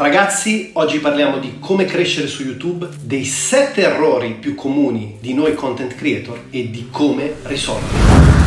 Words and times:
Ragazzi, 0.00 0.70
oggi 0.72 0.98
parliamo 0.98 1.38
di 1.38 1.58
come 1.60 1.84
crescere 1.84 2.26
su 2.26 2.42
YouTube, 2.42 2.88
dei 3.02 3.26
7 3.26 3.82
errori 3.82 4.32
più 4.40 4.54
comuni 4.54 5.18
di 5.20 5.34
noi 5.34 5.52
content 5.52 5.94
creator 5.94 6.44
e 6.48 6.70
di 6.70 6.88
come 6.90 7.34
risolverli. 7.42 8.39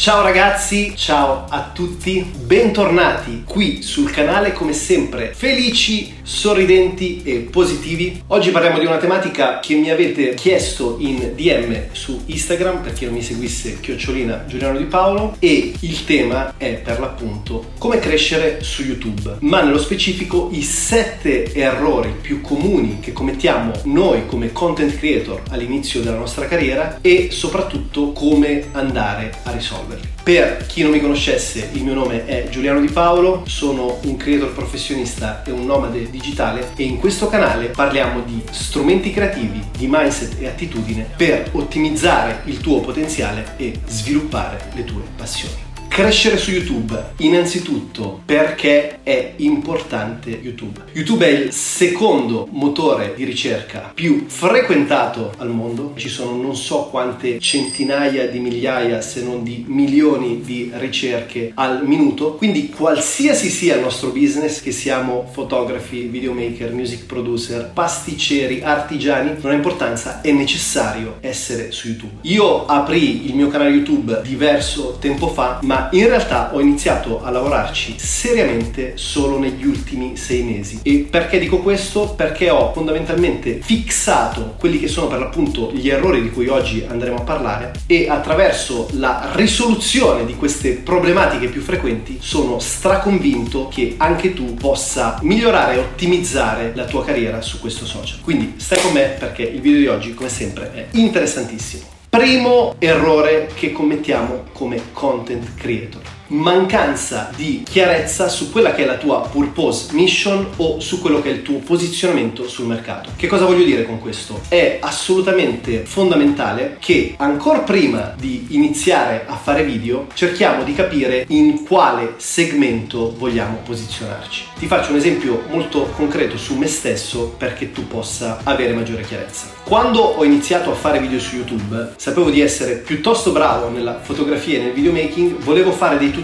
Ciao 0.00 0.22
ragazzi, 0.22 0.94
ciao 0.96 1.44
a 1.46 1.72
tutti, 1.74 2.24
bentornati 2.34 3.42
qui 3.44 3.82
sul 3.82 4.10
canale 4.10 4.54
come 4.54 4.72
sempre, 4.72 5.34
felici, 5.34 6.14
sorridenti 6.22 7.20
e 7.22 7.40
positivi. 7.40 8.22
Oggi 8.28 8.50
parliamo 8.50 8.78
di 8.78 8.86
una 8.86 8.96
tematica 8.96 9.60
che 9.60 9.74
mi 9.74 9.90
avete 9.90 10.32
chiesto 10.32 10.96
in 11.00 11.34
DM 11.34 11.92
su 11.92 12.22
Instagram 12.24 12.80
per 12.80 12.94
chi 12.94 13.04
non 13.04 13.12
mi 13.12 13.20
seguisse 13.20 13.78
chiocciolina 13.78 14.46
Giuliano 14.46 14.78
Di 14.78 14.84
Paolo 14.84 15.36
e 15.38 15.74
il 15.78 16.04
tema 16.06 16.54
è 16.56 16.76
per 16.76 16.98
l'appunto 16.98 17.72
come 17.76 17.98
crescere 17.98 18.62
su 18.62 18.82
YouTube, 18.82 19.36
ma 19.40 19.60
nello 19.60 19.78
specifico 19.78 20.48
i 20.50 20.62
7 20.62 21.52
errori 21.52 22.14
più 22.18 22.40
comuni 22.40 23.00
che 23.00 23.12
commettiamo 23.12 23.72
noi 23.84 24.24
come 24.24 24.50
content 24.50 24.96
creator 24.96 25.42
all'inizio 25.50 26.00
della 26.00 26.16
nostra 26.16 26.46
carriera 26.46 27.00
e 27.02 27.28
soprattutto 27.30 28.12
come 28.12 28.68
andare 28.72 29.34
a 29.42 29.50
risolverli 29.50 29.89
risolverli. 29.90 30.08
Per 30.22 30.66
chi 30.66 30.82
non 30.82 30.92
mi 30.92 31.00
conoscesse, 31.00 31.70
il 31.72 31.82
mio 31.82 31.94
nome 31.94 32.24
è 32.26 32.48
Giuliano 32.48 32.80
Di 32.80 32.88
Paolo, 32.88 33.42
sono 33.46 33.98
un 34.02 34.16
creator 34.16 34.52
professionista 34.52 35.42
e 35.44 35.50
un 35.50 35.66
nomade 35.66 36.10
digitale 36.10 36.72
e 36.76 36.84
in 36.84 36.98
questo 36.98 37.28
canale 37.28 37.66
parliamo 37.66 38.22
di 38.22 38.42
strumenti 38.50 39.12
creativi, 39.12 39.62
di 39.76 39.86
mindset 39.88 40.40
e 40.40 40.46
attitudine 40.46 41.06
per 41.16 41.48
ottimizzare 41.52 42.42
il 42.44 42.58
tuo 42.58 42.80
potenziale 42.80 43.54
e 43.56 43.80
sviluppare 43.86 44.70
le 44.74 44.84
tue 44.84 45.02
passioni. 45.16 45.69
Crescere 46.00 46.38
su 46.38 46.50
YouTube, 46.50 47.12
innanzitutto 47.18 48.22
perché 48.24 49.00
è 49.02 49.34
importante 49.36 50.30
YouTube. 50.30 50.84
YouTube 50.92 51.26
è 51.26 51.28
il 51.28 51.52
secondo 51.52 52.48
motore 52.52 53.12
di 53.14 53.24
ricerca 53.24 53.92
più 53.92 54.24
frequentato 54.26 55.34
al 55.36 55.50
mondo, 55.50 55.92
ci 55.96 56.08
sono 56.08 56.40
non 56.40 56.56
so 56.56 56.84
quante 56.90 57.38
centinaia 57.38 58.28
di 58.28 58.38
migliaia 58.38 59.02
se 59.02 59.22
non 59.22 59.42
di 59.42 59.66
milioni 59.68 60.40
di 60.40 60.72
ricerche 60.76 61.52
al 61.54 61.86
minuto, 61.86 62.32
quindi 62.36 62.70
qualsiasi 62.70 63.50
sia 63.50 63.74
il 63.74 63.82
nostro 63.82 64.08
business, 64.08 64.62
che 64.62 64.72
siamo 64.72 65.28
fotografi, 65.30 66.04
videomaker, 66.04 66.72
music 66.72 67.04
producer, 67.04 67.72
pasticceri, 67.74 68.62
artigiani, 68.62 69.34
non 69.38 69.52
ha 69.52 69.54
importanza, 69.54 70.22
è 70.22 70.32
necessario 70.32 71.18
essere 71.20 71.72
su 71.72 71.88
YouTube. 71.88 72.20
Io 72.22 72.64
aprì 72.64 73.26
il 73.26 73.34
mio 73.34 73.48
canale 73.48 73.68
YouTube 73.68 74.22
diverso 74.22 74.96
tempo 74.98 75.28
fa, 75.28 75.58
ma 75.62 75.88
in 75.92 76.06
realtà 76.06 76.50
ho 76.52 76.60
iniziato 76.60 77.22
a 77.22 77.30
lavorarci 77.30 77.96
seriamente 77.98 78.92
solo 78.96 79.38
negli 79.38 79.64
ultimi 79.66 80.16
sei 80.16 80.42
mesi. 80.42 80.80
E 80.82 81.06
perché 81.10 81.38
dico 81.38 81.58
questo? 81.58 82.14
Perché 82.14 82.50
ho 82.50 82.72
fondamentalmente 82.72 83.60
fissato 83.62 84.54
quelli 84.58 84.78
che 84.78 84.88
sono 84.88 85.08
per 85.08 85.18
l'appunto 85.18 85.70
gli 85.72 85.88
errori 85.88 86.22
di 86.22 86.30
cui 86.30 86.48
oggi 86.48 86.84
andremo 86.88 87.18
a 87.18 87.22
parlare 87.22 87.72
e 87.86 88.08
attraverso 88.08 88.88
la 88.92 89.30
risoluzione 89.34 90.24
di 90.24 90.36
queste 90.36 90.72
problematiche 90.72 91.48
più 91.48 91.60
frequenti 91.60 92.18
sono 92.20 92.58
straconvinto 92.58 93.68
che 93.68 93.94
anche 93.96 94.32
tu 94.32 94.54
possa 94.54 95.18
migliorare 95.22 95.74
e 95.74 95.78
ottimizzare 95.78 96.72
la 96.74 96.84
tua 96.84 97.04
carriera 97.04 97.40
su 97.40 97.60
questo 97.60 97.86
social. 97.86 98.20
Quindi 98.22 98.54
stai 98.56 98.80
con 98.80 98.92
me 98.92 99.16
perché 99.18 99.42
il 99.42 99.60
video 99.60 99.80
di 99.80 99.86
oggi 99.86 100.14
come 100.14 100.28
sempre 100.28 100.72
è 100.74 100.86
interessantissimo. 100.92 101.99
Primo 102.10 102.74
errore 102.80 103.46
che 103.54 103.70
commettiamo 103.70 104.46
come 104.52 104.92
content 104.92 105.54
creator 105.54 106.02
mancanza 106.30 107.30
di 107.34 107.62
chiarezza 107.68 108.28
su 108.28 108.50
quella 108.50 108.72
che 108.72 108.82
è 108.82 108.86
la 108.86 108.96
tua 108.96 109.20
purpose 109.20 109.92
mission 109.92 110.48
o 110.56 110.80
su 110.80 111.00
quello 111.00 111.20
che 111.20 111.30
è 111.30 111.32
il 111.32 111.42
tuo 111.42 111.58
posizionamento 111.58 112.48
sul 112.48 112.66
mercato. 112.66 113.10
Che 113.16 113.26
cosa 113.26 113.44
voglio 113.44 113.64
dire 113.64 113.84
con 113.84 114.00
questo? 114.00 114.40
È 114.48 114.78
assolutamente 114.80 115.84
fondamentale 115.84 116.76
che 116.78 117.14
ancora 117.16 117.60
prima 117.60 118.14
di 118.18 118.46
iniziare 118.50 119.24
a 119.26 119.36
fare 119.36 119.64
video 119.64 120.06
cerchiamo 120.14 120.62
di 120.62 120.74
capire 120.74 121.24
in 121.28 121.64
quale 121.64 122.14
segmento 122.16 123.14
vogliamo 123.16 123.58
posizionarci. 123.64 124.44
Ti 124.58 124.66
faccio 124.66 124.90
un 124.90 124.98
esempio 124.98 125.42
molto 125.50 125.90
concreto 125.96 126.36
su 126.36 126.56
me 126.56 126.66
stesso 126.66 127.34
perché 127.36 127.72
tu 127.72 127.86
possa 127.86 128.40
avere 128.44 128.72
maggiore 128.72 129.02
chiarezza. 129.02 129.58
Quando 129.64 130.00
ho 130.00 130.24
iniziato 130.24 130.70
a 130.70 130.74
fare 130.74 131.00
video 131.00 131.20
su 131.20 131.36
YouTube, 131.36 131.92
sapevo 131.96 132.30
di 132.30 132.40
essere 132.40 132.74
piuttosto 132.74 133.30
bravo 133.30 133.68
nella 133.68 134.00
fotografia 134.00 134.58
e 134.58 134.62
nel 134.62 134.72
videomaking, 134.72 135.38
volevo 135.38 135.70
fare 135.70 135.96
dei 135.96 136.10
tutorial, 136.10 136.19